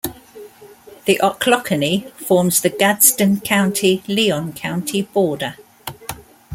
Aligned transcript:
The 1.05 1.19
Ochlockonee 1.21 2.09
forms 2.13 2.61
the 2.61 2.71
Gadsden 2.71 3.39
County-Leon 3.41 4.53
County 4.53 5.03
border. 5.03 5.57